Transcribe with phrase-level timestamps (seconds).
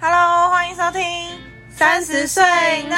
[0.00, 1.00] Hello，欢迎收听
[1.68, 2.40] 三十岁
[2.84, 2.96] 呢。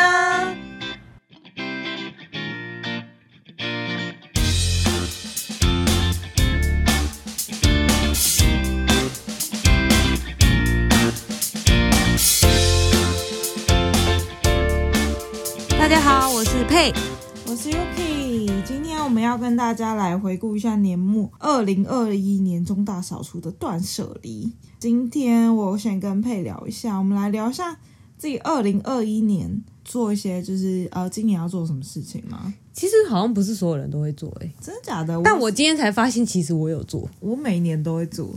[15.78, 16.92] 大家好，我是佩，
[17.46, 18.62] 我是 Yuki。
[18.62, 24.52] 今天我们要跟大家来回顾一下年末二零二一年中大扫除的断舍离。
[24.80, 27.76] 今天我想跟佩聊一下，我们来聊一下
[28.16, 32.54] 自己二零二一年做一些，就是呃，今年要做什么事情吗？
[32.72, 35.20] 其实好像不是所有人都会做，欸，诶，真的假的？
[35.22, 38.34] 但我今天才发现，其实我有做，我每年都会做，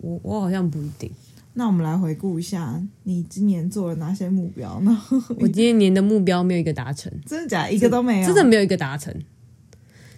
[0.00, 1.10] 我我好像不一定。
[1.52, 5.02] 那我们来回顾一下，你今年做了哪些目标呢？
[5.38, 7.72] 我今年年的目标没有一个达成，真的假的？
[7.74, 9.14] 一个都没有，真的没有一个达成。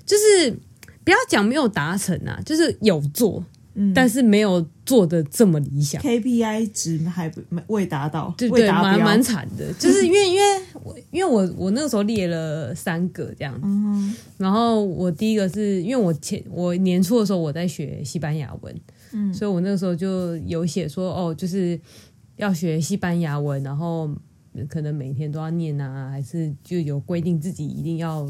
[0.06, 0.56] 就是
[1.02, 3.44] 不要讲没有达成啊，就是有做，
[3.76, 9.72] 嗯，但是没有做的这么理想，KPI 值还没未达到，对对，蛮蛮惨的。
[9.78, 18.74] 就是因为因为我因为我我那个时候列了三个这样子，嗯，然后我第一个是因为我前我年初的时候我在学西班牙文。
[19.12, 21.80] 嗯，所以我那个时候就有写说，哦，就是
[22.36, 24.10] 要学西班牙文，然后
[24.68, 28.28] 可能每天都要念啊，还是就有规定自己一定要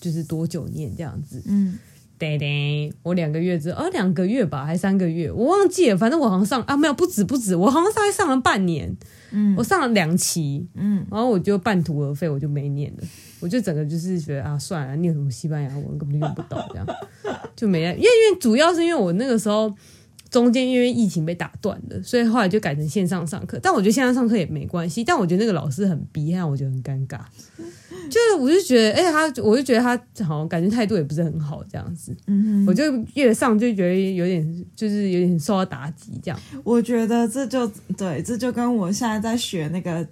[0.00, 1.42] 就是多久念这样子。
[1.46, 1.76] 嗯，
[2.18, 8.96] 对对，我两个月之后，哦，两个月吧，还三个月，我忘记了，反正我好像上啊，没有，不止不止，我好像大概上了半年，
[9.32, 13.02] 嗯，我上了两期，嗯，然后我就半途而废，我就没念了，
[13.40, 16.86] 我就整个就是觉得啊，算了，念什么西班牙文根本就用不到，这样
[17.54, 19.72] 就没了，因为因为主要是因为我那个时候。
[20.30, 23.58] 中间因为疫情被打断了，所以后来就改成线上上课。
[23.62, 25.04] 但我觉得线上上课也没关系。
[25.04, 27.20] 但我觉得那个老师很逼，让我觉得很尴尬。
[28.08, 32.16] 就是我就觉得，哎、欸，他我就觉得他好像感觉态度也不是很好，这样子。
[32.26, 36.12] 嗯，我就越上就觉得有点，就是有点受到打击。
[36.22, 37.66] 这样，我觉得这就
[37.96, 40.06] 对，这就跟我现在在学那个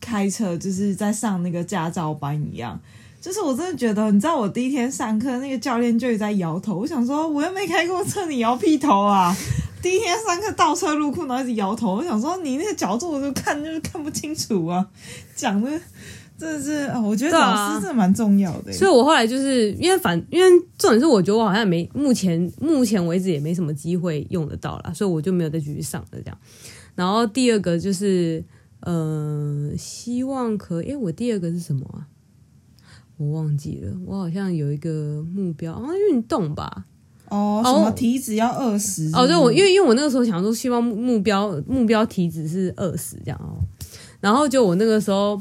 [0.00, 2.80] 开车，就是在上那个驾照班一样。
[3.20, 6.76] 就是我真的觉得，你知道我第一天上课，那个教练就一直在摇头。
[6.76, 9.36] 我想说，我又没开过车，你摇屁头啊！
[9.82, 11.96] 第一天上课倒车入库，然后一直摇头。
[11.96, 14.86] 我想说，你那个角度我就看就是看不清楚啊。
[15.36, 15.70] 讲的
[16.36, 18.74] 真的是，我觉得老师真的蛮重要的、啊。
[18.74, 26.38] 所以我后来就是因为反，因为重点是我觉得我好像没目前目前为止也没什么机会用得到啦，所以我就没有再继续上了这样。
[26.94, 28.44] 然后第二个就是，
[28.80, 30.88] 呃，希望可以。
[30.88, 32.06] 诶，我第二个是什么啊？
[33.18, 36.86] 我忘记了，我好像有一个目标好啊，运动吧。
[37.28, 39.10] 哦，什么体脂要二十？
[39.12, 43.58] 哦，对，我因为因为我那个时候想说，希望目标目标体脂是二十这样哦。
[44.20, 45.38] 然后就我那个时候，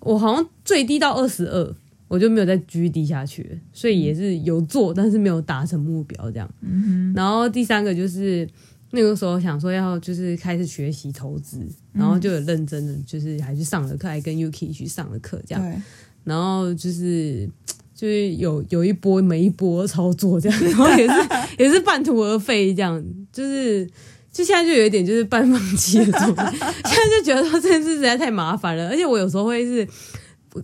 [0.00, 1.74] 我好像最低到二十二，
[2.08, 6.48] 我就没有再继续低下去，所以也是有做，但是没有达成目标这样。
[6.60, 7.12] 嗯。
[7.16, 8.48] 然后第三个就是
[8.92, 15.82] 那个时候想说要就是开始学习投资，然后就有认真的就是还去上了课，还跟 Yuki 去上了课这样。
[16.24, 17.48] 然后就是
[17.94, 21.14] 就是有有一波没一波操作这样， 然后也是
[21.58, 23.02] 也是半途而废这样，
[23.32, 23.86] 就是
[24.32, 29.86] 就现在就有一点就是半放弃的状态，现在就觉得说这件事实在太麻烦了，而且我有时候会是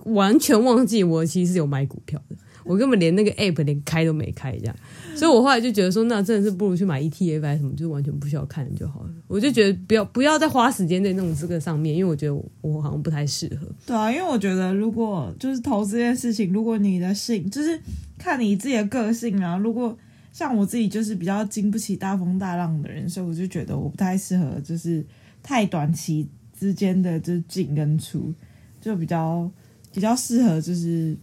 [0.07, 2.37] 完全忘记我其实是有买股票的。
[2.63, 4.77] 我根本连那个 app 连开都没开，这样，
[5.21, 9.11] 所以我后来就觉得说，那真的是不如去买 ETF 还是什么，就完全不需要看就好了。
[9.29, 13.69] 我就觉得不要不要再花时间在那种这个上面，因为我觉得我，我好像不太适合。
[13.85, 17.79] 对啊，因为我觉得如果就是投资这件事情，如果你的性就是
[18.17, 19.95] 看你自己的个性啊，如果
[20.33, 25.05] 像我自己就是比较经不起大风大浪的人，所以我就觉得我不太适合，就是
[25.43, 26.27] 太短期
[26.59, 28.33] 之间的就是进跟出，
[28.81, 29.51] 就比较
[29.93, 31.15] 比较适合就是。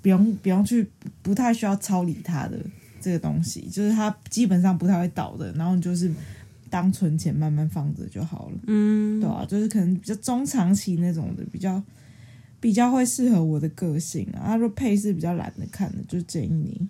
[0.00, 0.84] 不用不用去，
[1.22, 2.58] 不太需要操理它的
[3.02, 6.10] 这个东西，就是它基本上不太会倒的，然后你就是
[6.70, 8.58] 当存钱慢慢放着就好了。
[8.68, 11.82] 嗯，对啊，就是可能比较中长期那种的，比较
[12.60, 14.40] 比较会适合我的个性啊。
[14.46, 16.88] 他说配是比较懒得看的，就建议你。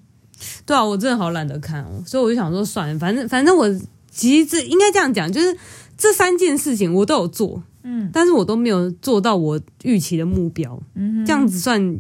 [0.67, 3.67] 对啊，我真的好懒得看哦，所以我就想说算了，反正反正我
[4.11, 5.57] 其实这应该这样讲，就是
[5.97, 11.99] 这三件事情我都有做，嗯，但是我都没有做到我预期的目标，嗯，这样子算。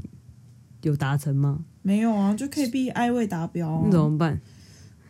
[0.82, 1.60] 有达成吗？
[1.82, 4.40] 没有啊，就 KPI 未达标，啊，那怎么办？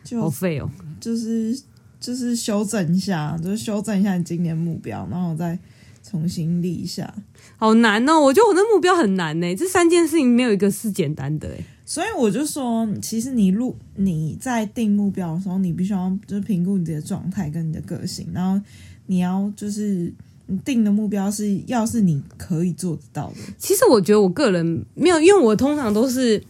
[0.03, 1.57] 就好废哦，就是
[1.99, 5.57] 就是修正一下，就是修正一下你今年目标，然后再
[6.03, 7.13] 重新立一下。
[7.57, 9.55] 好难哦，我觉得我的目标很难呢。
[9.55, 18.59] 这三件事情没有一个是简单的哎，所以我就说，其实你录你在定目标的时候，你必须要就是评估你的状态跟你的个性，然后
[19.05, 20.11] 你要就是。
[20.45, 23.35] 你定的目标是要是你可以做得到的。
[23.57, 26.43] 其实我觉得我个人没有，因为我通常都是，嗯、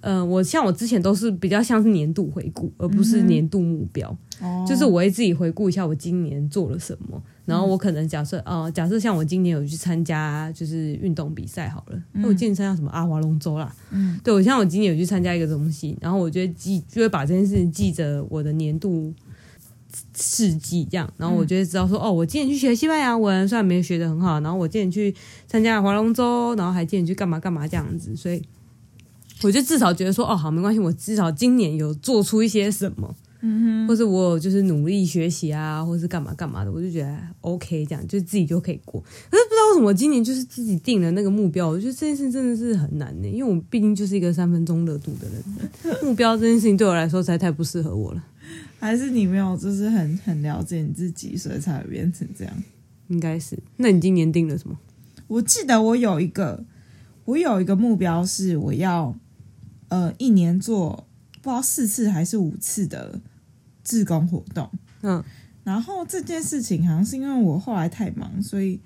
[0.00, 4.16] 呃，我像我之前都是比较像是年度回顾，而不是年度目标。
[4.40, 13.70] 哦、就是我会自己回顾一下我今年做了什么，然后我可能假设啊、呃，假设像我今年有去参加就是运动比赛好了，那、嗯、我今年参加什么阿华龙舟啦。
[13.90, 19.12] 嗯，对我像我今年有去参加一个东西，然后我就会记，就会把这件事情记着我的年度
[20.16, 25.14] 事迹这样，然后我就会知道说，哦，我今年去学西班牙文，虽然没学得很好，然后我今年去
[25.46, 28.42] 参加划龙舟，然后还今年去干嘛干嘛这样子，所以。
[29.42, 39.00] 我就至少觉得说，哦，好，没关系，我至少今年有做出一些什么，嗯哼，或者我有就是努力学习啊，或是干嘛干嘛的，我就觉得 OK，这样就自己就可以过。
[39.00, 48.22] 可是不知道为什么今年就是自己定了那个目标，我觉得这件事真的是很难的，因为我毕竟就是一个三分钟热度的人，目标这件事情对我来说实在太不适合我了。
[48.78, 52.54] 还是你没有就是很很了解你自己，所以才会变成这样？
[53.08, 53.58] 应该是。
[53.78, 54.78] 那你今年定了什么？
[55.28, 56.62] 我记得我有一个，
[57.24, 59.16] 我有一个目标是我要。
[59.90, 61.06] 呃，一年做
[61.42, 63.20] 不知道四次还是五次的
[63.84, 64.68] 志工活动，
[65.02, 65.22] 嗯，
[65.62, 68.80] 然后这件事情好像是因为我后来太忙，所以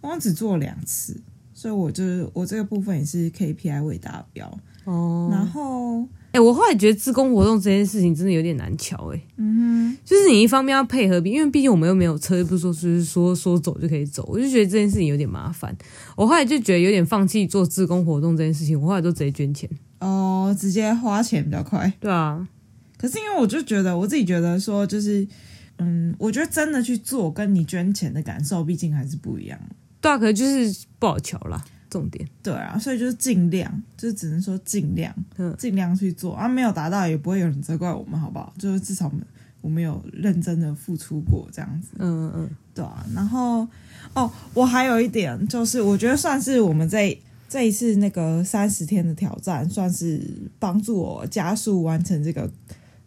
[0.00, 1.20] 我只做了两次，
[1.52, 5.28] 所以我就是我这个部分也是 KPI 未达标哦。
[5.30, 15.76] 然后，哎、欸，我后来觉得自工活动这件事情真的有点难乔，哎，嗯哼，就是你一方面要配合，因为毕竟我们又没有车，又不是说就是说说走就可以走，我就觉得这件事情有点麻烦。
[16.16, 19.68] 我后来就觉得有点放弃做自工活动这件事情，我后来都直接捐钱。
[20.00, 21.92] 哦，直接花钱比较快。
[22.00, 22.48] 对啊，
[22.96, 25.28] 可是因为我就觉得我自己觉得说，就是
[25.76, 29.60] 嗯，我觉得真的去做，跟你捐钱的感受，毕竟还是不一样。
[30.00, 32.26] 对啊，可是就是不好瞧啦，重点。
[32.42, 38.52] 对啊，所以就是尽量，就是只能说尽量，嗯，尽量去做啊，没有达到也不会有人责怪我们，好不好？
[38.58, 39.26] 就是至少我们
[39.60, 41.88] 我们有认真的付出过这样子。
[41.98, 43.06] 嗯嗯嗯，对啊。
[43.14, 43.68] 然后
[44.14, 47.16] 哦，我还有一点就是，我觉得算是我们这。
[47.48, 50.22] 这一次那个三十天的挑战，算是
[50.58, 52.50] 帮助我加速完成这个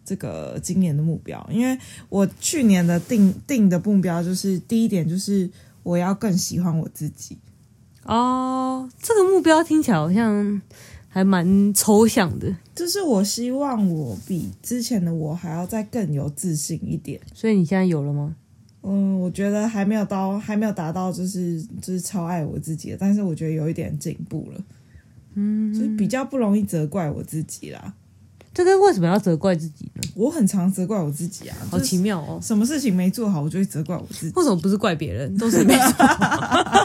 [0.05, 1.43] 这个今年的目标。
[1.51, 1.75] 因为
[2.09, 5.49] 我去年的定定的目标就是第一点，就是
[5.81, 7.39] 我要更喜欢我自己。
[8.05, 10.61] 哦，这个目标听起来好像
[11.07, 12.55] 还蛮抽象的。
[12.75, 17.19] 就是我希望我比之前的我还要再更有自信一点。
[17.33, 18.35] 所以你现在有了吗？
[18.83, 24.61] 嗯，我觉得还没有到，还没有达到，就是就是超爱我自己的，但是我觉得有一点进步了，
[25.33, 27.95] 嗯，就是比较不容易责怪我自己啦。
[28.53, 30.01] 这个为什么要责怪自己呢？
[30.15, 32.39] 我很常责怪我自己啊，好奇妙哦。
[32.41, 34.33] 什么事情没做好，我就会责怪我自己。
[34.35, 35.35] 为什么不是怪别人？
[35.35, 36.84] 都是没做好。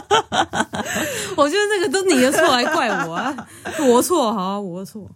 [1.41, 3.47] 我觉得那个都你的错，还怪我啊？
[3.81, 5.09] 我错，好啊，我错。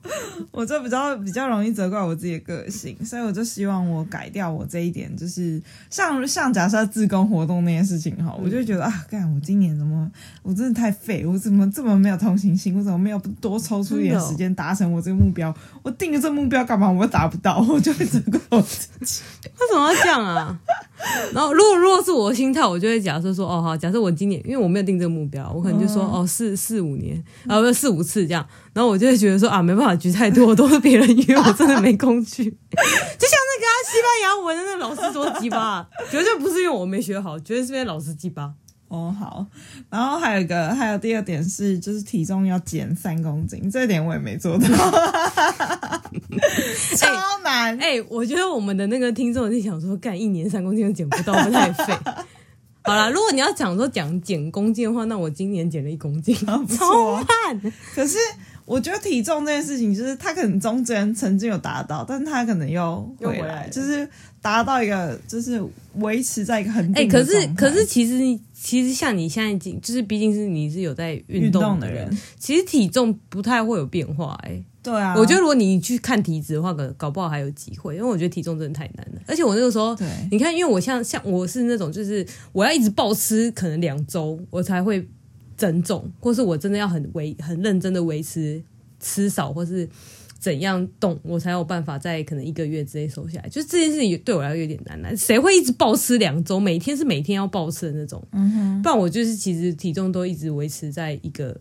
[0.52, 10.10] 我就比较比较容易责怪我自己的个性，所以我就希望我改掉我这一点，就是像像假设自工活动那件事情哈，我就觉得啊，干我今年怎么
[10.42, 12.76] 我真的太废，我怎么这么没有同情心？
[12.78, 15.54] 我怎么没有多抽出一点时间达成我这个目标？
[15.84, 16.90] 我定了这个目标干嘛？
[16.90, 19.22] 我又达不到， 我就会责怪我自己。
[19.44, 20.60] 为什么要这样啊？
[21.34, 26.04] 然后如果如果是我的心态，我就会假设说，哦好，假设我今年因为我没有定这个目标，我可能就说。
[26.06, 32.44] 哦，四四五年，啊，不是四五次这样，然后我就会觉得说啊，没办法举太多，都是别人约，我真的没工具。
[32.46, 38.54] 就像那个、啊、西班牙文的那个老师说鸡巴，绝对不是因为我没学好，绝对是因为老师鸡巴。
[38.88, 39.46] 哦，好，
[39.90, 44.68] 然后还有一个，还有第二点是，就是体重要减三公斤，这一点我也没做到，
[46.96, 47.08] 超
[47.44, 47.76] 难。
[47.78, 51.94] 哎、欸欸，我觉得我们的那个听众就想说，干一年三公斤都减不到，不太废。
[52.84, 57.74] 好啦，如果你要讲说讲减公斤的话，那我今年减了一公斤，啊、超慢。
[57.96, 58.16] 可是
[58.66, 64.08] 我觉得体重这件事情，就是他可能中间曾经有达到，但是它可能又回来，回来就是
[64.40, 65.60] 达到一个，就是
[65.96, 72.10] 维持在一个很哎、欸，可是可是其实其实像你现在已经，就是毕竟是你是有在运动的人，
[72.40, 74.64] 其实体重不太会有变化、欸，哎。
[74.86, 79.22] 对啊，我觉得如果你去看体脂的话，可搞不好还有机会，因为我觉得体重真的太难了。
[79.26, 85.04] 而且我那个时候，对你看，因为我像像我是那种，就是我要一直暴吃，可能两周我才会
[85.58, 88.62] 增重，或是我真的要很维很认真的维持
[89.00, 89.90] 吃少，或是
[90.46, 93.50] 怎样动，我才有办法在可能一个月之内瘦下来。
[93.50, 96.60] 就是这件事情对我来说有点难难，谁会一直暴吃两周？
[96.60, 101.60] 每天是每天要暴吃的那种，嗯哼，不然我就是其实体重都一直维持在一个。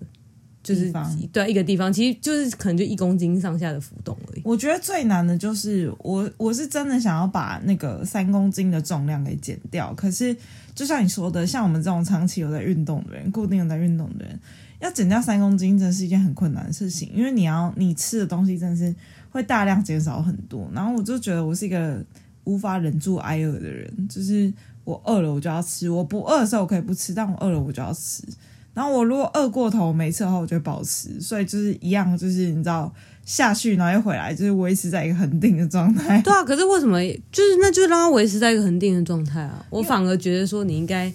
[0.63, 0.91] 就是
[1.31, 4.41] 对一个地方，其实就是可能就一公斤上下的浮动而已。
[4.45, 9.93] 我觉得最难的就是我，我是真的想要把那个三公斤的重量给减掉。
[9.93, 10.35] 可是
[10.75, 14.41] 就像你说的，像我们这种长期有在运动的人，固定有在运动的人，
[14.81, 17.11] 要减掉三公斤，真的是一件很困难的事情。
[17.15, 18.95] 因为你要你吃的东西真的是
[19.31, 20.71] 会大量减少很多。
[20.75, 22.05] 然后我就觉得我是一个
[22.45, 24.53] 无法忍住挨饿的人，就是
[24.85, 28.23] 我饿了我就要吃，我不饿的时候我可以不吃，但我饿了我就要吃。
[28.75, 32.93] 然后我如果饿过头没吃的话，我就会暴吃，所以就是一样，就是你知道
[33.25, 36.21] 下去，然后又回来，就是维持在一个恒定的状态。
[36.27, 36.99] 对啊，可是为什么
[37.31, 39.65] 就是那就让它维持在一个恒定的状态啊？
[39.71, 41.11] 我反而觉得说你应该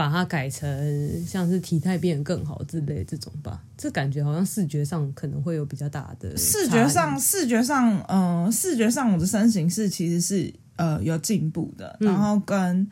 [0.00, 12.88] 把它改成像是体态变得更好之类这种吧，这感觉好像视觉上可能会有比较大的视觉上，视觉上，嗯、呃，视觉上我的身形是其实是呃有进步的，然后跟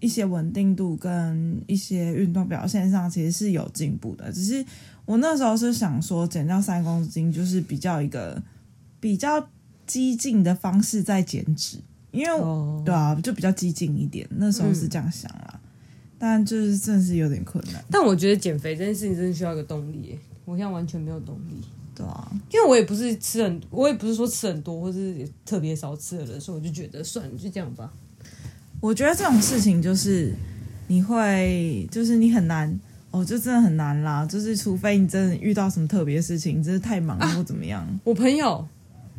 [0.00, 4.62] 一些稳定度跟一些运动表现上其实是有进步的，只是。
[5.06, 8.40] 我那时候是想说减掉三公斤，就是比较一个
[9.00, 9.44] 比较
[9.84, 11.78] 激进的方式在减脂，
[12.12, 12.84] 因为、oh.
[12.84, 14.24] 对啊，就比较激进一点。
[14.30, 15.59] 那时候是这样想啦，嗯、
[16.20, 17.84] 但就是真的是有点困难。
[17.90, 21.60] 但我觉得减肥这件事情真的需要一个动力，我现在完全没有动力。
[21.96, 27.92] 对啊，因为我也不是吃很，我也不是说吃很多或是特别少吃的人，所以我就觉得算了，就这样吧。
[28.80, 30.32] 我觉得这种事情就是
[30.86, 32.78] 你会，就是你很难。
[33.12, 37.82] 哦，就真的很难啦，就是除非你真的遇到什么特别的事情，真是太忙了或怎么样。
[37.82, 38.64] 啊，我朋友，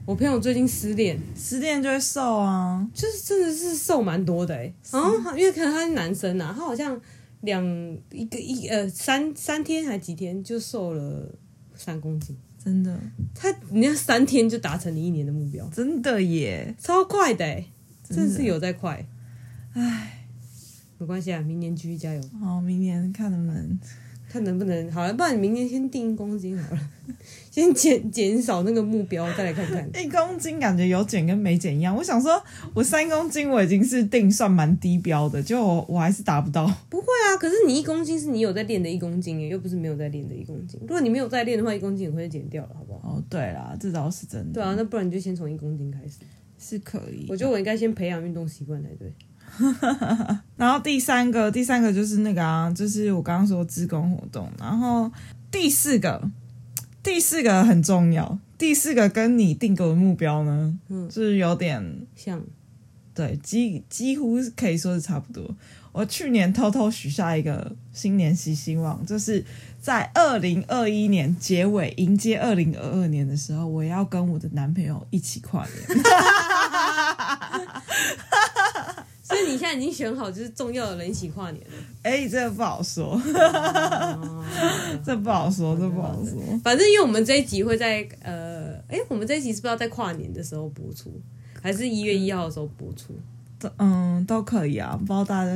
[0.05, 4.73] 我朋友最近失恋，失恋就会瘦啊，就是真的是瘦蛮多的哎。
[4.91, 6.99] 然后因为可能他是男生啊，他好像
[7.41, 7.63] 两
[8.11, 11.29] 一个一呃三三天还几天就瘦了
[11.75, 12.99] 三公斤，真的。
[13.35, 17.67] 他人家三天就达成你一年的目标，真的耶，超快的哎，
[18.03, 19.07] 真的，真的是有在快，
[19.73, 20.17] 唉。
[20.97, 22.21] 没关系啊，明年继续加油。
[22.39, 23.79] 好，明年看能不能，
[24.31, 26.79] 看能不能好了，不然你明天先定一公斤好了，
[27.51, 29.85] 先减减少那个目标，再来看看。
[30.01, 31.93] 一公斤感觉有减跟没减一样。
[31.93, 32.41] 我想说，
[32.73, 36.65] 我三公斤我已经是定算蛮低标的，就我我还是达不到。
[36.89, 40.79] 不会啊，可是你一公斤是你有在练的一公斤耶，又不是没有在练的一公斤。
[40.83, 43.17] 如果你没有在练的话，一公斤也会减掉了，好不好？
[43.17, 44.53] 哦，对啦，这倒是真的。
[44.53, 46.19] 对啊，那不然你就先从一公斤开始，
[46.57, 47.25] 是可以。
[47.27, 49.13] 我觉得我应该先培养运动习惯才对。
[50.55, 54.49] 然后第三个，第三个就是那个啊，就是我刚刚说志工活动。
[54.59, 55.11] 然后
[55.51, 56.21] 第四个，
[57.03, 58.39] 第四个很重要。
[58.57, 61.83] 第四个跟你定格的目标呢，嗯，就是有点
[62.15, 62.39] 像，
[63.13, 65.55] 对，几几乎可以说是差不多。
[65.91, 69.43] 我去年偷偷许下一个新年新希望，就是
[69.81, 75.75] 在二零二一年结尾迎接二零二二年的时候，我要跟我的男朋友一起跨年。
[79.51, 81.73] 你现在已经选好就是重要的人一起跨年了。
[82.03, 83.21] 哎、欸，这不好说，
[85.05, 86.39] 这不好说，这不好说。
[86.63, 91.11] 反正因为我们这一集会在呃，哎、欸，我们这一集是不是要在跨年的时候播出，
[91.61, 93.13] 还是一月一号的时候播出？
[93.77, 95.51] 嗯，都可以啊，不知道大家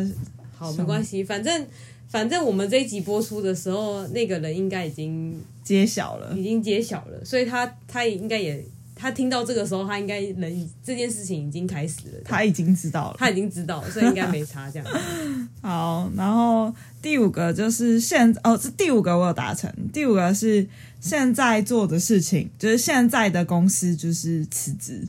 [0.56, 1.66] 好没关系，反正
[2.08, 8.64] 反正我们这一集播出的时候，那个人应该已经揭晓了，已经揭晓了，所以他他也应该也。
[8.96, 12.22] 他听到这个时候，他应该能这件事情已经开始了。
[12.24, 14.88] 他已经知道了，他已经知道了，所以应该没差这样。
[15.62, 19.70] 好，然后第五个就是现哦，这第五个我有达成。
[19.92, 20.66] 第五个是
[21.02, 25.06] 现在做的事情，就是现在的公司就是辞职，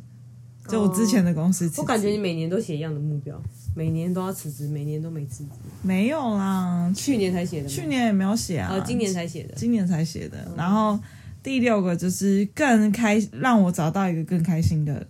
[0.68, 1.80] 就我之前的公司辞职。
[1.80, 3.40] 我感觉你每年都写一样的目标，
[3.76, 5.50] 每年都要辞职，每年都没辞职。
[5.82, 10.98] 没有啦，去年才写的，去年也没有写啊，哦，今年才写的，今年才写的，然后。
[11.46, 15.06] 第六个就是更开，让我找到一个更开心的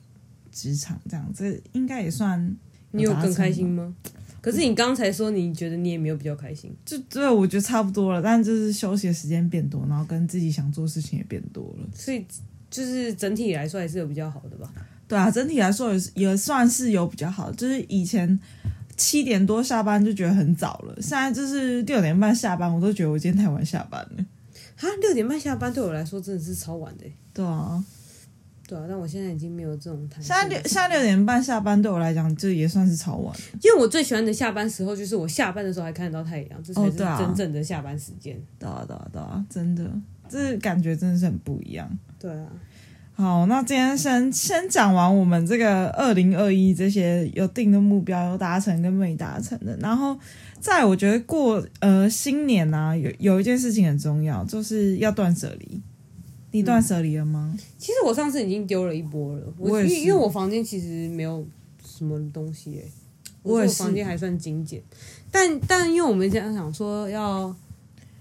[0.52, 2.54] 职场，这样子应该也算。
[2.90, 3.94] 你有更开心吗？
[4.42, 8.20] 可是你刚才说你觉得你也没有比较开心，就对，我觉得差不多了。
[8.20, 12.22] 但就是休息的时间变多，然后跟自己想做事情也变多了，所以
[12.70, 14.70] 就是整体来说还是有比较好的吧？
[15.08, 17.50] 对啊，整体来说也是也算是有比较好。
[17.52, 18.38] 就是以前
[18.94, 24.24] 七点多下班就觉得很早了，现在就是六点半下班，我都觉得我今天太晚下班了。
[24.80, 27.04] 啊，六点半下班对我来说真的是超晚的。
[27.32, 27.82] 对啊，
[28.66, 30.34] 对啊，但我现在已经没有这种弹性。
[30.34, 33.34] 现在六现在六点半下班对我来讲，这也算是超晚。
[33.62, 38.36] 因为我最喜欢的下班时候就是我下班的时候还看得到太阳，这才是真正的下班时间。
[38.58, 39.90] 对啊，对啊，对啊，真的，
[40.28, 41.88] 这感觉真的是很不一样。
[42.18, 42.46] 对啊。
[43.14, 50.14] 好，那今天先先讲完我们这个二零二一这些有定的目标有达成跟没达成的，然后
[50.66, 55.80] 再我觉得过呃新年啊，有有一件事情很重要，就是要断舍离。
[56.50, 57.54] 你断舍离了吗？
[57.56, 61.46] 嗯，其实我上次已经丢了一波了，我，因为我房间其实没有
[61.84, 62.90] 什么东西诶，
[63.44, 64.82] 我，我房间还算精简，
[65.30, 67.54] 但但因为我们现在想说要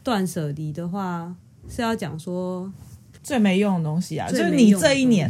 [0.04, 1.36] 断舍离的话，
[1.68, 2.72] 是要讲说。
[3.24, 5.28] 最没用的东西啊，就是你这一年，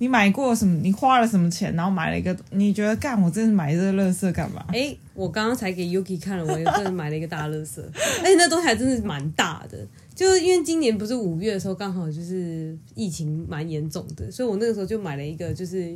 [0.00, 0.80] 你买过什么？
[0.82, 1.74] 你花了什么钱？
[1.76, 3.20] 然后买了一个，你觉得干？
[3.20, 4.64] 我真是买这个垃圾干嘛？
[4.72, 7.82] 哎，我刚刚才给 Yuki 看了，我真的买了一个大垃圾。
[8.24, 15.94] 哎，那东西还真是蛮大的，就是因为今年不是五月的时候，刚好就是疫情蛮严重的，所以我那个时候就买了一个就是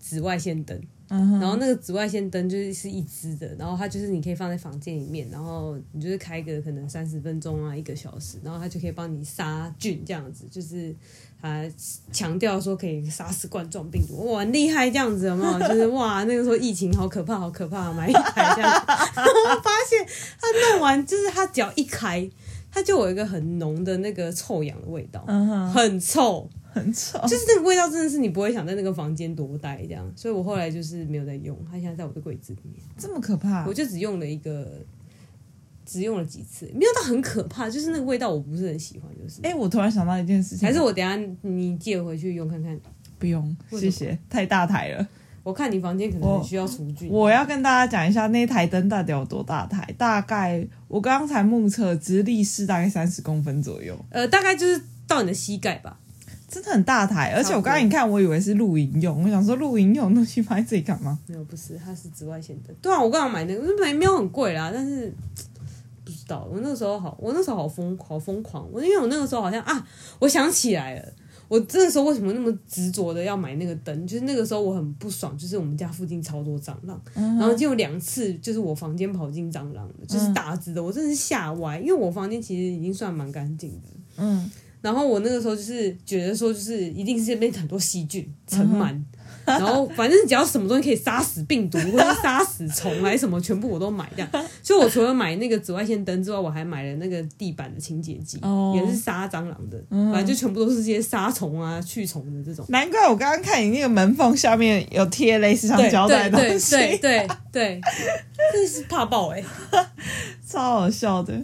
[0.00, 0.76] 紫外线灯。
[1.10, 10.94] 然后那个紫外线灯就是是一支的，然后它就是你可以放在房间里面，然后你就是开个可能三十分钟啊，一个小时，然后它就可以帮你杀菌，这样子就是
[11.40, 11.64] 它
[12.12, 15.58] 强调说可以杀死冠状病毒，哇，很厉害这样子有没有？
[15.68, 18.70] 就是哇，那个时候疫情好可怕，好可怕，买一台这样，
[19.14, 20.06] 然 后我发现
[20.40, 22.28] 他弄完就是他只要一开，
[22.70, 25.24] 他就有一个很浓的那个臭氧的味道，
[25.72, 26.48] 很臭。
[26.70, 32.74] 很臭，就是那个味道，真的是你不会想在那个房间多待这样，所以我后来就是没有在用，他现在在我的柜子里面。
[32.96, 33.66] 这么可怕？
[33.66, 34.70] 我就只用了一个，
[35.88, 39.40] 只用了几次，没有到很可怕，就是那个味道我不是很喜欢，就是。
[39.42, 42.78] 哎、欸，我突然想到一件事情，还是我等下你借回去用看看？
[43.18, 45.08] 不用，谢谢，太大台了。
[45.42, 47.08] 我看你房间可能很需要厨具。
[47.08, 49.82] 我要跟大家讲一下，那台灯到底有多大台？
[49.96, 55.98] 大概我刚才目测直立式大概三十公分左右，呃，大概就是到你的膝盖吧。
[56.50, 61.18] 真的很大台，而且我刚才你看，我以为是露营用，我想说露营用东西放在这里干嘛？
[61.26, 62.74] 没有，不是，它是紫外线灯。
[62.80, 65.12] 对啊，我刚刚买那个，没没有很贵啦，但是
[66.08, 66.48] 不知道。
[66.50, 68.66] 我那个时候好，我那时候好疯，好疯狂。
[68.72, 69.86] 我因为我那个时候好像啊，
[70.18, 71.12] 我想起来了，
[71.48, 74.06] 我那个时候为什么那么执着的要买那个灯？
[74.06, 84.50] 就是那个时候我很不爽，就是我们家附近超多蟑螂，嗯、然后就有两次，就是我房间跑进蟑螂的，就是大只的，我真的是吓歪，因为我房间其实已经算蛮干净的，嗯。
[84.80, 89.06] 然后我那个时候就是觉得说，就是一定是这边很多细菌尘螨，嗯、
[89.48, 94.28] 然后反正只要什么东西可以杀死病毒或者杀死虫还是什么，全部我都买这样。
[94.62, 99.82] 所以我除了买那个紫外线灯之外，我还买了那个地板的清洁剂，哦、也是杀蟑螂的。
[99.90, 102.64] 嗯、反正就全部都是这些杀虫啊、去虫的这种。
[102.68, 107.80] 难怪我刚刚看你那个门缝下面有贴类似像胶带的东西，对对对对，
[108.52, 109.86] 真是怕爆哎、欸，
[110.46, 111.34] 超好笑的。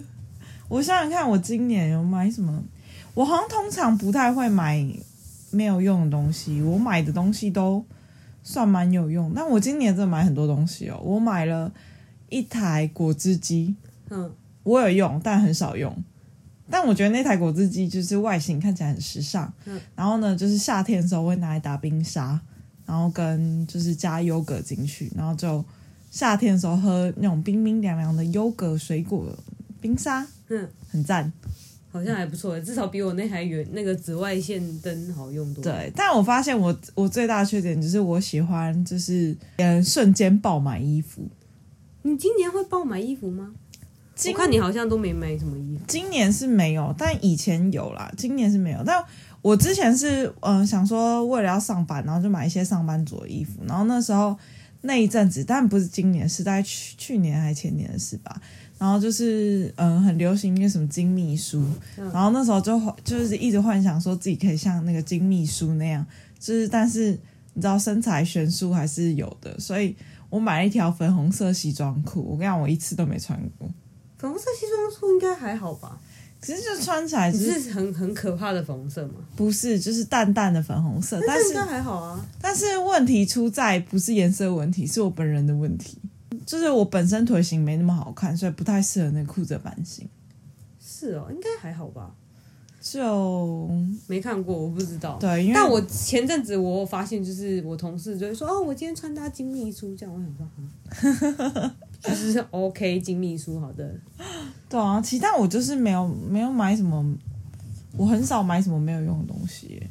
[0.67, 2.63] 我想想看，我今年有买什么？
[3.13, 4.85] 我好像通常不太会买
[5.51, 7.85] 没有用的东西，我买的东西都
[8.45, 9.33] 算蛮有用。
[9.35, 11.69] 但我今年真的买很多东西哦，我买了
[12.29, 13.75] 一台果汁机，
[14.09, 14.31] 嗯，
[14.63, 15.93] 我有用，但很少用。
[16.69, 22.39] 但我觉得那台果汁机就是外形看起来很时尚，嗯，然后呢，就是夏天的时候会拿来打冰沙，
[22.85, 25.65] 然后跟就是加优格进去，然后就
[26.11, 29.27] 夏天的时候喝那种冰冰凉凉的优格水果
[29.81, 31.33] 冰沙，嗯，很赞。
[31.95, 35.63] 好像还不错，至少比我那台远那个紫外线灯好用多。
[35.63, 41.21] 对，但我发现我我最大的缺点就是我喜欢就是嗯瞬间爆买衣服。
[42.01, 43.53] 你今年会爆买衣服吗？
[44.13, 45.83] 今我看你好像都没买什么衣服。
[45.87, 48.11] 今年是没有，但以前有啦。
[48.17, 49.01] 今年是没有，但
[49.41, 53.61] 我之前是嗯、呃、想说为了要上班，然后就买一些上班族的衣服。
[53.65, 54.37] 然后那时候
[54.81, 58.41] 那一阵子，但不是今年，是在去去年还是前年的事吧。
[58.77, 61.63] 然后就是嗯，很流行一个什么金秘书，
[61.95, 66.05] 然后那时候就就是一直幻想说自己可以像那个金秘书那样，
[66.39, 67.11] 就是但是
[67.53, 69.95] 你知道身材悬殊还是有的，所以
[70.29, 73.69] 我买了一条粉红色西装裤，我跟你讲，我一次都没穿过。
[74.17, 75.99] 粉红色西装裤应该还好吧？
[76.41, 79.13] 其实就穿起来是，是很很可怕的粉红色吗？
[79.35, 82.23] 不是，就是淡淡的粉红色，但是应该还好啊。
[82.39, 85.97] 但是问题出在不是颜色问题，是我本人的问题。
[86.45, 90.07] 就是我本身腿型没那么好看，所以不太适合那裤子的版型。
[90.79, 92.13] 是哦，应该还好吧？
[92.81, 93.67] 就
[94.05, 95.17] 没看过，我不知道。
[95.19, 103.91] 对，因为但我前阵子我发现，就是我同事就会说：“哦，我今天穿搭金秘书。”这样我想说，哈， 就是 OK 金秘书，好的。
[104.69, 107.03] 对啊，其他我就是没有没有买什么，
[107.97, 109.81] 我很少买什么没有用的东西。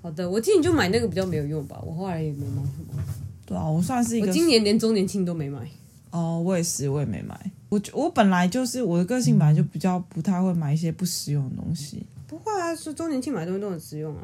[0.00, 3.02] 好的，我今年就买那个比较没有用吧，我后来也没买什么。
[3.44, 4.26] 对啊，我算是一个。
[4.28, 5.68] 我今年连周年庆都没买。
[6.12, 7.50] 哦，我也是，我也没买。
[7.70, 12.04] 我我本来就是我的个性，本来就比较不太会买一些不实用的东西。
[12.28, 14.22] 不会啊，说周年庆买东西都很实用啊，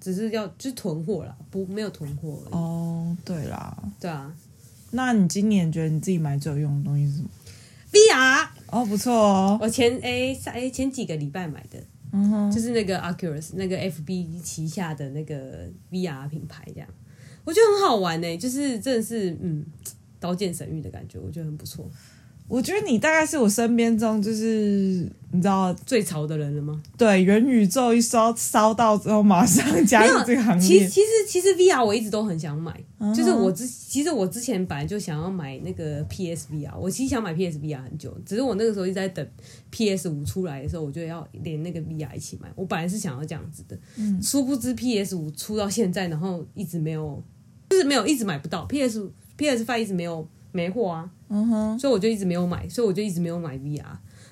[0.00, 2.42] 只是要就是囤货啦，不没有囤货。
[2.50, 4.34] 哦，对啦，对啊。
[4.90, 7.28] 那你今年觉得你自己买最有用的东西是什么
[7.92, 8.48] ？VR。
[8.66, 9.58] 哦，不错哦。
[9.62, 11.78] 我前哎哎前几个礼拜买的，
[12.10, 16.88] 嗯哼，就是那个 Oculus 那个 FB 旗下的那个 VR 品牌，这样
[17.44, 19.64] 我觉得很好玩呢，就是真的是嗯。
[20.22, 21.90] 刀剑神域的感觉，我觉得很不错。
[22.48, 26.82] 我觉得你大概是我身边中就是你知道最潮的人了吗？
[26.98, 30.60] 对，元宇宙一烧烧到之后，马上加入这个行业。
[30.60, 39.26] 其实其实其实 VR 我一直都很想买，嗯、就是我之其实我之前本来就想要买那个 PSVR，我其实想买 PSVR 很久，只是我那个时候一直在等
[39.70, 42.52] PS 五出来的时候，我就要连那个 VR 一起买。
[42.54, 47.22] 我本来是想要这样子的，嗯，殊不知 PS 五出到现在，然后一直没有，
[47.70, 49.10] 就是没有一直买不到 PS。
[49.36, 53.84] PS Five 一直没有没货啊，嗯哼，所以我就一直没有买，所以我就一直没有买 VR。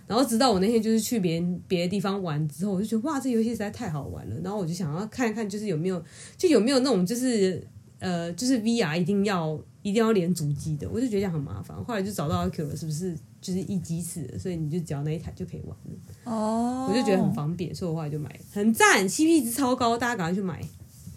[0.06, 4.34] 然后直到我那天就是去别人别的地方玩之后，我就觉得哇，这游戏实在太好玩了。
[4.42, 6.02] 然后我就想要看一看，就是有没有
[6.36, 7.64] 就有没有那种就是
[8.00, 11.76] 呃，就是 VR 一定要一定要连主机的，我就觉得这样很麻烦。
[11.84, 16.32] 后来就找到 Oculus 是不是就是一机式的，所以你就只要那一台就可以玩了。
[16.32, 20.60] 哦，我就觉得很方便，所以我后来就买，很赞，CP 值超高，大家赶快去买。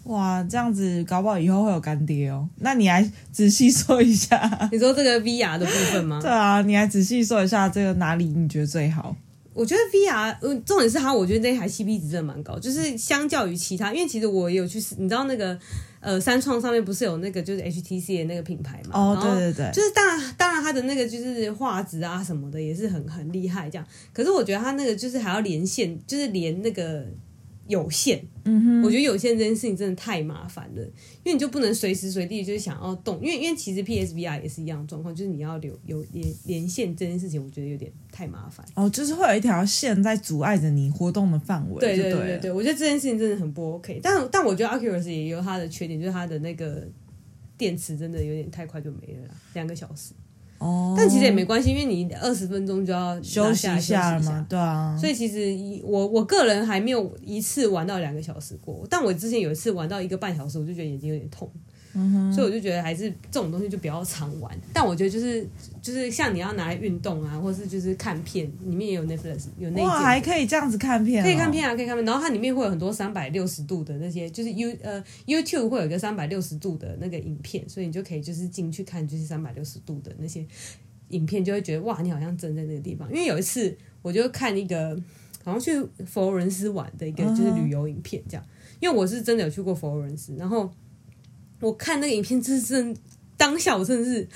[0.04, 2.48] 哇，这样子搞不好以后会有干爹哦。
[2.60, 4.38] 那你来仔细说一下，
[4.70, 6.20] 你说这个 VR 的部分吗？
[6.20, 9.16] 对啊，你来仔细说一下这个哪里你觉得最好？
[9.54, 15.56] 我觉得 VR，嗯，重点是它，我觉得那台 CP 值真的蛮高，就是相较于其他，因为其实我也有去，你知道那个
[16.00, 18.98] 呃三创上面不是有那个就是 HTC 的那个品牌嘛？
[19.00, 27.06] 哦，对对对，就是当然当然它的那个就是画质啊什么的也是很很厉害这样，可是我觉得它那个就是还要连线，就是连那个。
[27.66, 30.82] 有限，嗯哼，我觉得有限这件事情真的太麻烦了，
[31.22, 38.64] 因为你就不能随时随地就是想要动，因为因为其实 PSVR 也是一样的状况，就是你要留有连连线这件事情，我觉得有点太麻烦。
[38.74, 41.80] 哦，就是会有一条线在阻碍着你活动的范围。
[41.80, 43.98] 对对对对对，我觉得这件事情真的很不 OK。
[44.02, 46.86] 但但我觉得 Oculus 也有它的缺点，就是它的那个
[47.56, 50.12] 电池真的有点太快就没了，两个小时。
[50.58, 54.96] 哦，但其实也没关系，因为你二十分钟就要休息一下了嘛，对啊。
[54.98, 61.50] 所以其实我我个人还没有一次玩到两个小时过，但我之前有一次玩到一个半小时，我就觉得眼睛有点痛。
[62.32, 64.52] 所以我就觉得还是这种东西就比较常玩。
[64.72, 65.46] 但我觉得就是
[65.80, 72.04] 就是像你要拿来运动啊，或是就是看片，里面也有 Netflix 有那哇，还可以这样子看片，哦，可以看片啊，可以看片。
[72.04, 80.44] 然后它里面会有很多三百六十度的那些，就是 You 呃 YouTube 会有一个三百六十度的那个影片，所以你就可以就是进去看就是三百六十度的那些
[81.10, 83.08] 影片，就会觉得哇，你好像真在那个地方。
[83.10, 85.00] 因为有一次我就看一个
[85.44, 88.44] 好像去佛罗伦斯玩的一个就是旅游影片，这样，
[88.80, 90.68] 因为我是真的有去过佛罗伦斯，然后。
[91.64, 92.94] 我看那个影片，真是
[93.36, 94.28] 当下，我真的是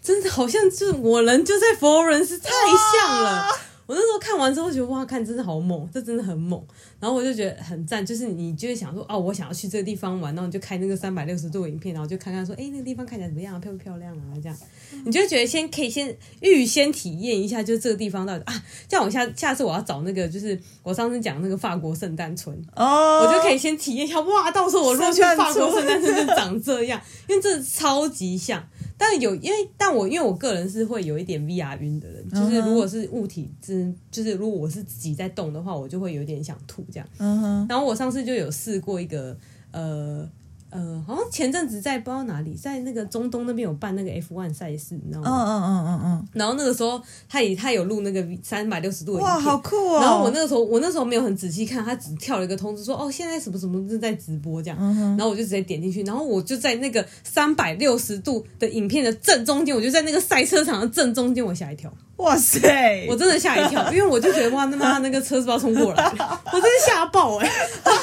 [0.00, 3.48] 真的好像就我人就在佛罗伦斯，太像了。
[3.90, 6.64] 我那时候看完之后觉得哇，看真的好猛，这真的很猛。
[7.00, 14.22] 然后我就觉得很赞，就是你就会想说哦，我想要去这个地方玩，然后你就开那个三百六十度影片，然后就看看说，哎，那个地方看起来怎么样，漂不漂亮啊？
[14.40, 14.56] 这样，
[15.04, 28.64] 你就会觉得先可以先预先体验一下，就这个地方到底啊，这样我下下次我要找那个，就是我上次讲那个法国圣诞村哦，我就可以先体验一下，哇，到时候我如果去法国圣诞村就长这样，因为这超级像。
[29.02, 37.08] 但有，因为但我因为我个人是会有一点 VR 晕的人，就是如果是物体之，就是如果我是自己在动的话，我就会有点想吐这样。
[37.16, 37.66] 嗯哼。
[37.66, 39.34] 然后我上次就有试过一个，
[39.70, 40.28] 呃。
[40.70, 45.28] 呃，好像前阵子在不知道哪里，在那个中东那边有办那个 F1 赛事，你知道吗？
[45.28, 46.28] 嗯嗯嗯嗯嗯。
[46.32, 50.00] 然后那个时候他也他有录那个三百六十度的，哇，好酷哦！
[50.00, 54.78] 然后我那个时候我那时候没有很仔细看，他只跳了一个通知说哦，现在什么什么正在直播这样。
[54.80, 55.16] 嗯。
[55.16, 61.92] 然后我就直接点进去，然后我就在那个三百六十度的影片的正中间，我就在那个赛车场的正中间，我吓一跳。
[62.20, 63.06] 哇塞！
[63.08, 66.04] 我真的吓一跳， 因为我就觉得哇，他妈那个车是不是要冲过来？
[66.52, 67.52] 我真的吓爆哎、欸！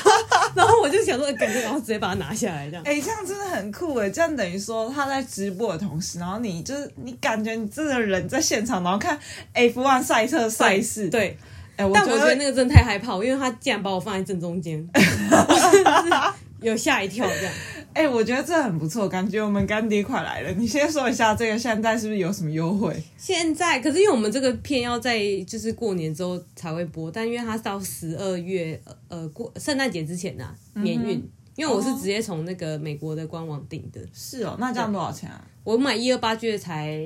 [0.56, 2.84] 然后我就想说，赶紧然后直接把它拿下来，这样。
[2.84, 4.10] 哎、欸，这样真的很酷哎！
[4.10, 9.17] 这样等于说他在直播的同时，然后你就是你感觉你这个人在现场，然后看
[9.53, 11.10] F1 赛车赛事。
[11.10, 11.38] 对，
[11.75, 14.84] 哎、欸，但我觉得那个真的太害怕，因为他竟然把我放在正中间，
[16.62, 17.54] 有吓一跳这样。
[17.93, 20.52] 哎、欸，我觉得这很不错，感觉我们干爹快来了。
[20.52, 22.96] 你先说一下这个现在是不是有什么优惠？
[23.17, 34.00] 现在可是因为我们这个片要在就是过年之后才会播，但因为它到十二月呃过圣诞节之前呐、啊、免运、嗯，因为我是直接从那个美国的官网订的。
[34.13, 35.43] 是哦，那这样多少钱啊？
[35.63, 37.04] 我买一二八 G 的才。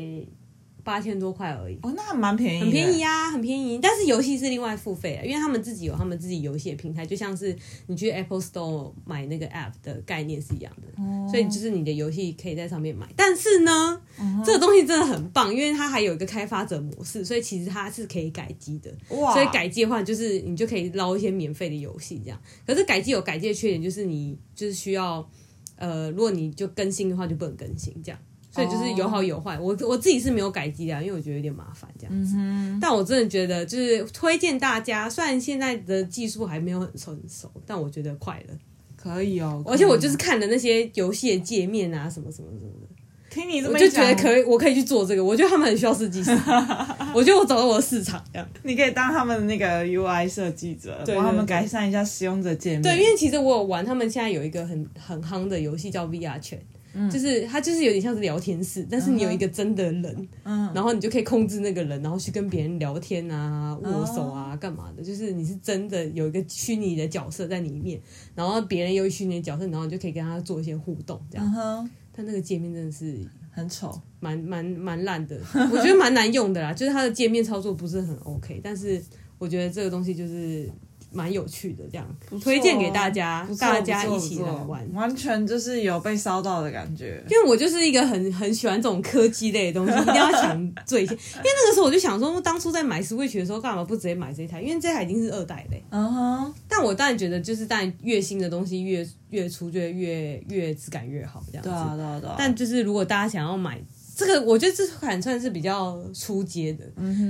[0.84, 3.80] 八千多块而已哦，那还蛮便宜，很便宜啊，很便宜。
[3.82, 7.56] 但是游戏是另外付费的，因为他们自己有他们自己游戏的平台，就像是
[7.88, 11.04] 你去 Apple Store 买那个 App 的概念是一样的。
[11.04, 13.08] 哦，所以就是你的游戏可以在上面买。
[13.16, 18.92] 但是呢，嗯，这个东西真的很棒，因为它还有一个开发者模式，所以其实它是可以改机的。
[19.16, 19.34] 哇！
[19.34, 22.42] 所以改机的话，就是你就可以捞一些免费的游戏这样。
[22.66, 25.28] 可是改机有改机的缺点，就是你就是需要
[25.76, 28.20] 呃，如果你就更新的话，就不能更新这样。
[28.52, 32.36] 所以就是有好有坏，我我自己是没有改机的，因为我觉得有点麻烦这样子。
[32.38, 32.78] 嗯。
[32.82, 38.56] 但我真的觉得就是推荐大家，虽然现在的技术还没有很成熟，但我觉得快了，
[38.98, 39.64] 可以哦。
[39.66, 42.88] 而且我就是看了那些游戏的界面啊，什么什么什么的。
[43.30, 45.24] 听你这么讲，我就觉得可以，我可以去做这个。
[45.24, 46.32] 我觉得他们很需要设计师，
[47.16, 48.46] 我觉得我找到我的市场这样。
[48.64, 52.82] 你可以当他们的那个 UI 设计者，对，帮他们改善一下使用者界面。
[52.82, 56.58] 对，因为其实我有玩，他们现在有一个很很夯的游戏叫 VR Chat。
[56.94, 65.04] 嗯、就是它，就是有点像是聊天室，但是你有一个真的人，嗯，然后你就可以控制那个人，然后去跟别人聊天啊、握手啊、干嘛的。
[65.04, 68.00] 就是你是真的有一个虚拟的角色在里面，
[68.36, 71.54] 然后别人有虚拟的角色，然后你就可以跟他做一些互动，这样。
[71.56, 73.18] 嗯、但那个界面真的是
[73.52, 75.40] 很丑，蛮蛮蛮烂的，
[75.72, 76.74] 我觉得蛮难用的啦。
[76.74, 79.02] 就是它的界面操作不是很 OK，但是
[79.38, 80.70] 我觉得这个东西就是
[81.12, 87.24] 蛮有趣的，这样、哦、推荐给大家，大家一起来玩，完全就是有被烧到的感觉。
[87.30, 91.14] 因为我就是一个很很喜欢这种科技类的东西，一定要抢最先。
[91.36, 94.62] 因为那个时候我就想说，当初在买 Switch 的时候，干嘛不直接买这台？
[94.62, 95.84] 因为这台已经是二代嘞。
[95.90, 96.54] 嗯哼。
[96.68, 101.70] 但我当然觉得，就是当然越新的东西越越出，就越越质感越好，这样子。
[101.70, 102.36] 对啊，对啊，对啊。
[102.38, 103.82] 但就是如果大家想要买。
[104.22, 106.86] 这个我觉得这款算是比较出街的。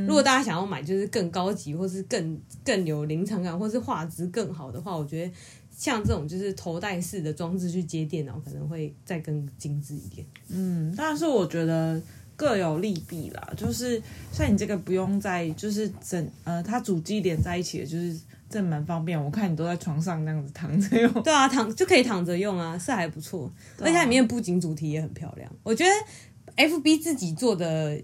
[0.06, 5.32] 如果大家想要买就是更高级，或是更更有临场感，或是画质更好的话，我觉得
[5.74, 10.28] 像这种就是头戴式的装置去接电脑，可能会再更精致一点。
[10.50, 12.02] 嗯，但是我觉得
[12.36, 13.54] 各有利弊啦。
[13.56, 14.02] 就是
[14.34, 19.24] 像你这个不用再就是整呃，它主机连在一起的，就是这蛮方便。
[19.24, 21.24] 我看你都在床上那样子躺着用。
[21.24, 23.46] 对啊，躺就可以躺着用啊，是还不错。
[23.46, 25.92] 啊、而且它里面的布景主题也很漂亮，我觉得。
[26.56, 28.02] F B 自己做的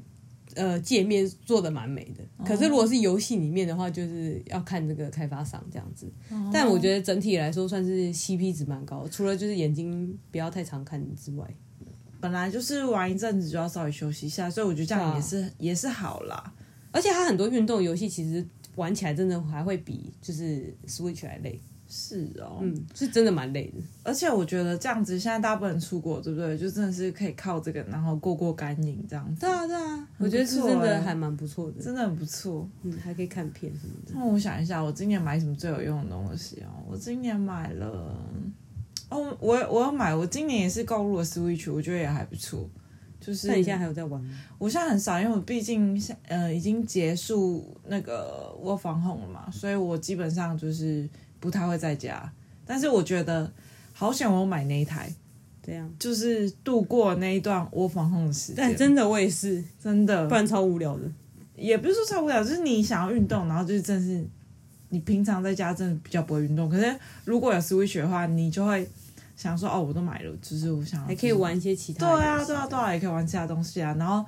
[0.55, 6.11] 呃界面做的蛮美的，可是如果是游戏里面的话，就是要看这个开发商这样子。
[6.51, 11.47] 但我觉得整体来说算是 C P 值蛮高，除了就是眼睛不要太常看之外，
[12.19, 16.53] 本来就是玩一阵子就要稍微休息一下，所以我觉得这样也是、啊、也是好啦。
[16.91, 18.43] 而且它很多运动游戏其实
[18.75, 21.61] 玩起来真的还会比就是 Switch 还累。
[21.89, 26.57] 是哦，嗯，是真的蛮累的，而且我觉得这样子现在大部分人出国，对不对？
[26.57, 29.39] 就真的是可以靠这个，然后过过干瘾这样子。
[29.39, 32.67] 对啊，对啊，我觉得是真的还蛮不错的，真的很不错。
[32.83, 34.11] 嗯，还可以看片什么的。
[34.13, 36.83] 那我想一下，我今年买什么最有用的东西哦？
[36.89, 37.87] 我今年买了，
[39.09, 42.69] 哦，我我要买，我今年也是购入了 Switch，我觉得也还不错。
[43.21, 44.37] 就是，那你现在还有在玩吗？
[44.57, 51.09] 我现在很少，因为我毕竟呃已经结束那个 Work home 了嘛，所以我基本上就是。
[51.39, 52.31] 不太会在家，
[52.65, 53.51] 但是我觉得
[53.93, 55.13] 好想我买那一台，
[55.63, 58.55] 这样就是度过那一段窝房控的时间。
[58.57, 61.03] 但真的我也是真的，不然超无聊的。
[61.55, 64.25] 也不是说超无聊，就是你想要运动，然后就是真的是
[64.89, 66.69] 你平常在家真的比较不会运动。
[66.69, 66.95] 可是
[67.25, 68.87] 如果有 Switch 的话，你就会
[69.35, 71.99] 想说哦，我都买了，就是我想还可以玩一些其他。
[71.99, 74.25] 对啊，对啊，对啊，也可以玩其他东西啊，然后。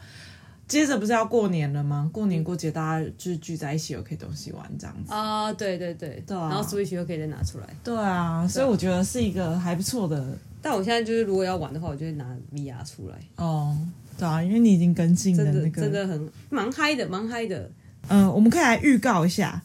[0.70, 2.08] 接着不是要过年了吗？
[2.14, 5.12] 过年过节大家就是聚在一起，有可以东西玩这样子。
[5.12, 10.38] 啊，对对对，对啊，然后 Switch 又可以再拿出来，对啊，所以我觉得是一个还不错的。
[10.62, 13.18] 但我现在就是如果要玩的话，我就会拿 VR 出来。
[13.38, 13.76] 哦，
[14.16, 17.72] 对啊，因为你已经更新了那个，真的很蛮嗨的，蛮嗨的。
[18.08, 19.60] 嗯，我们可以来预告一下，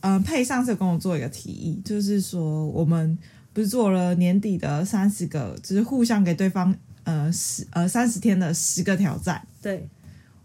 [0.00, 3.16] 嗯，佩上次有跟我做一个提议，就是说我们
[3.52, 9.88] 不是做了年底的三十个，就是互相给对方呃十呃三十天的十个挑战，对。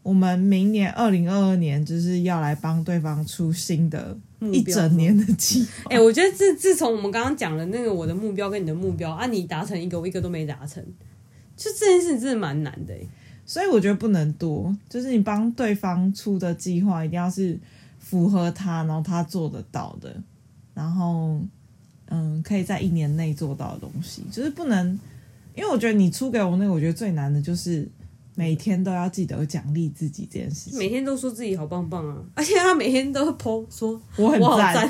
[0.03, 4.15] 我们明年二零二二年就是要来帮对方出新的
[4.51, 5.83] 一整年的计划。
[5.85, 10.83] 哎、欸，我觉得自自从我们刚刚讲了那个我的目标跟你的目标啊，你达成一个，我一个都没达成，
[11.55, 12.93] 就这件事真的蛮难的。
[13.45, 17.57] 所以我觉得不能多，就是你帮对方出的计划一定要是
[17.97, 20.13] 符合他，然后他做得到的，
[20.73, 21.39] 然后
[22.09, 24.99] 嗯，可以在一年内做到的东西，就是不能，
[25.55, 27.87] 因为我觉得你出给我那个，我觉得最难的就是。
[28.35, 32.17] 每天都要记得奖励自己这件事情，每天都说自己好棒棒啊！
[32.35, 34.89] 而且他每天都会 po 说我很赞，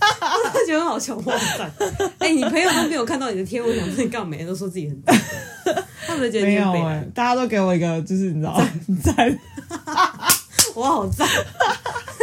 [0.00, 1.70] 他觉得很好笑，我很赞。
[2.18, 5.16] 哎、欸，你朋友都没有看到你的贴，我想说你干嘛每天都说自己很赞？
[6.06, 8.60] 他们觉得没有哎、欸，大家都给我一个就是你知道
[9.02, 9.38] 赞，
[10.74, 11.26] 我好赞，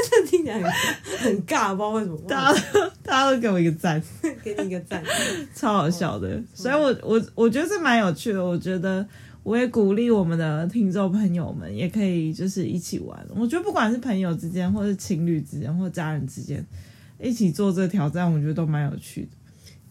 [0.09, 0.71] 这听起来很
[1.19, 2.17] 很尬，不知道为什么。
[2.27, 2.61] 大家
[3.01, 4.01] 大家都给我一个赞，
[4.43, 5.01] 给你一个赞，
[5.55, 6.41] 超好笑的。
[6.53, 9.05] 所以我我我觉得这蛮有趣的，我觉得。
[9.43, 13.27] 我也鼓励我们的听众朋友们，也可以就是一起玩。
[13.35, 16.65] 我觉得不管是朋友之间，或是情侣之间，或家人之间，
[17.19, 19.29] 一起做这个挑战，我觉得都蛮有趣的。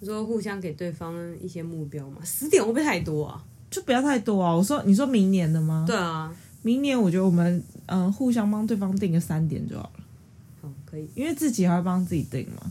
[0.01, 2.17] 你说互相给对方一些目标嘛？
[2.25, 3.45] 十点会不会太多啊？
[3.71, 4.55] 就不要太多啊！
[4.55, 5.85] 我说，你说明年的吗？
[5.87, 10.05] 对啊，明年我觉得我们嗯、呃，互相帮对方定个三点就好了。
[10.61, 11.09] 好，可以。
[11.15, 12.71] 因为自己还会帮自己定嘛？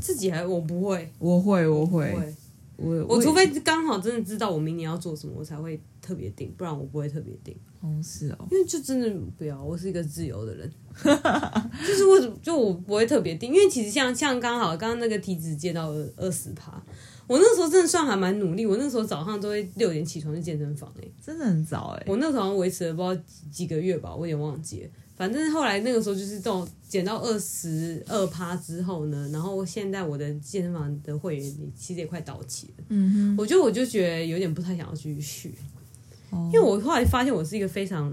[0.00, 2.34] 自己还我不会，我会，我会。
[2.76, 7.56] 我我除非刚好真的知道我明年要做什么，我才会特别定，不然我不会特别定。
[7.80, 10.70] 哦，是哦，因为就真的不要，我是一个自由的人，
[11.86, 16.80] 就是我就我不会特别定，因为其实像像刚好刚刚那个体脂减到二十趴，
[17.26, 24.90] 我那时候真的算还蛮努力，我那时候早上都会六点起床去健身房，欸，真的很早哎，我那时候维持了不知道几个月吧，我有点忘记了。
[25.14, 32.84] 反正后来那个时候就是这种减到二十二趴之后呢，然后现在我的健身房的会员其实也快到期了。
[32.88, 35.54] 嗯哼，我觉得我就觉得有点不太想要继续
[36.52, 38.12] 因为我后来发现我是一个非常。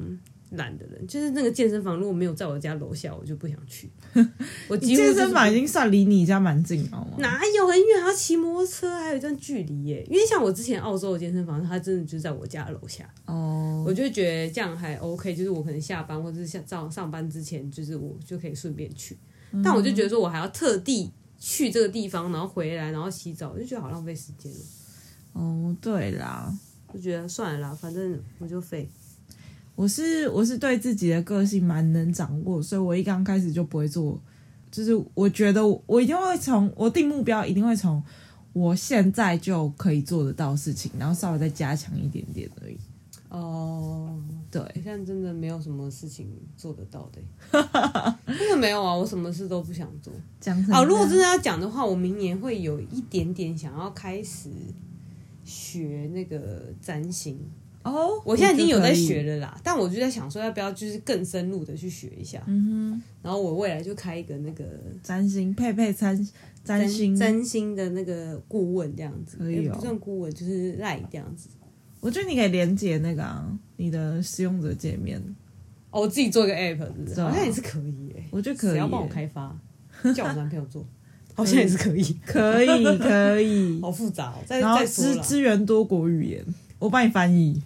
[0.53, 3.87] 懒的人，就是那个健身房如果没有在我家楼下，我就不想去。
[4.67, 8.01] 我几乎、就是、健身房已经算离你家蛮近了，哪有很远？
[8.01, 10.03] 还要骑摩托车，还有一段距离耶。
[10.09, 13.07] 因为像我之前澳洲的健身房，它真的就在我家楼下。
[13.27, 19.15] 哦，我就觉得这样还 OK，就是我可能下班或者是下上上班之前，就是我就可以顺便去。
[19.51, 24.57] 嗯、但我就觉得说我还要特地去这个地方，然后回来，然后洗澡，我就觉得好浪费时间了。
[25.33, 26.51] 哦，对啦，
[26.93, 28.89] 就觉得算了啦，反正我就废。
[29.75, 34.19] 我是我是对自己的个性蛮能掌握，所以我一刚开始就不会做，
[34.69, 38.03] 就是我觉得我，我一定会从我定目标，一定会从
[38.51, 42.77] 我现在就可以做得到事情，然后稍微再加强一点点而已。
[43.29, 47.21] 哦，对，现在真的没有什么事情做得到的，
[48.25, 48.93] 真的没有啊！
[48.93, 50.11] 我什么事都不想做。
[50.41, 54.49] 讲啊，如果真的要讲的话，我明年会有一点点想要开始
[55.49, 57.37] 学那个占星
[57.83, 58.21] 哦。
[58.23, 62.41] 我现在已经有在学了啦，但我就在想说，要不要就是更深入的去学一下？
[62.47, 63.03] 嗯哼。
[63.23, 64.65] 然后我未来就开一个那个
[65.01, 66.27] 占星佩佩占
[66.63, 71.49] 占星占星的那个顾问这样子，可以、哦、不算顾问，就是赖这样子。
[71.99, 75.19] 我觉得你可以连接那个啊，你的使用者界面。
[75.91, 77.21] 哦，我自己做一个 app，是不是？
[77.21, 78.23] 好像也是可以诶。
[78.29, 78.77] 我觉得可以。
[78.77, 79.59] 要帮我开发，
[80.15, 80.87] 叫我男朋友做，
[81.39, 82.17] 好像也是可以。
[82.25, 83.79] 可以， 可以。
[83.81, 84.35] 好复杂哦。
[84.47, 86.45] 然后支支援多国语言，
[86.77, 87.61] 我帮你翻译。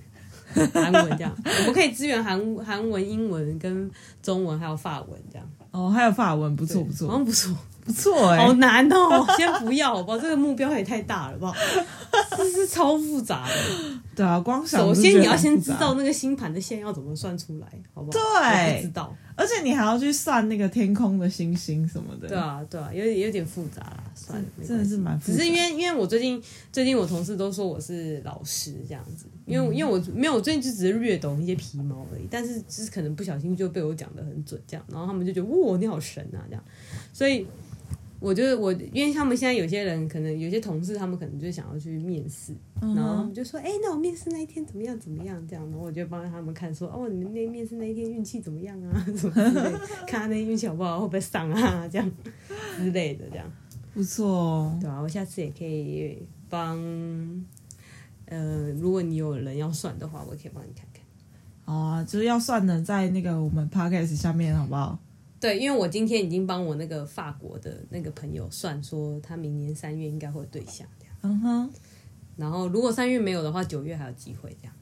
[0.72, 3.90] 韩文这样，我们可以支援韩韩文、英文跟
[4.22, 5.50] 中文，还有法文这样。
[5.72, 7.56] 哦，还有法文，不错不错，好像不错。
[7.86, 9.26] 不错哎、欸，好难哦！
[9.36, 10.18] 先不要，好不好？
[10.18, 11.56] 这个目标也太大了，好不好？
[12.38, 14.00] 这是超复杂的。
[14.16, 18.20] 对啊，光想首先你要先知道那个星盘的线要怎么算出来，好不好？
[18.20, 19.16] 对，不知道。
[19.36, 22.28] 而且你还要去算那个天空的星星什么的。
[22.28, 24.04] 对啊，对啊，有点有点复杂啦。
[24.14, 25.38] 算了，真的是蛮复杂。
[25.38, 26.40] 只是因为因为我最近
[26.72, 36.64] 最近我同事都说我是老师这样子，因为、嗯、因为我没有我最近就只是略懂一些皮毛而已，但是就是可能不小心就被我讲的很准这样，然后他们就觉得哇你好神啊这样，
[37.12, 37.48] 所以。
[38.24, 44.98] 我就是我，因为他们现在有些人可能有些同事，他们可能就想要去面试，嗯、然后他们就说：“哎、欸，那我面试那一天怎么样？
[44.98, 49.06] 怎么样？”这样，然后我就帮他们看说：“哦，你们那面试那一天运气怎么样啊？
[49.18, 49.72] 什么之类，
[50.08, 51.86] 看他那运气好不好，会不会上啊？
[51.92, 52.10] 这样
[52.78, 53.46] 之类的，这样
[53.94, 54.78] 不错哦。
[54.80, 56.80] 对啊，我下次也可以帮，
[58.28, 61.04] 呃，如果你有人要算的话，我可以帮你看看。
[61.66, 64.98] 哦啊，就是要算的，在那个我们 podcast 下面，好不好？
[65.44, 71.14] 对，因为我今天已经帮我那个法国的那个朋友算，说他明年三月应该会有对象这样。
[71.24, 71.70] 嗯哼。
[72.38, 74.74] 然后如果三月没有的话，九月还有机会这样。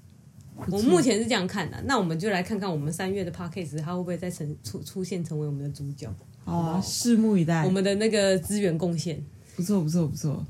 [0.70, 6.08] 我目前是这样看的，那我们就来看看我们三月的 podcast 他会不会再成出出现成为我们的主角？
[6.46, 7.66] 好，拭目以待。
[7.66, 9.20] 我们的那个资源贡献，
[9.56, 10.46] 不错不错不错。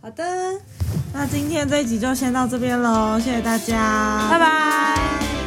[0.00, 0.24] 好的，
[1.12, 5.45] 那今天这一集就先到这边喽，谢谢大家，拜拜。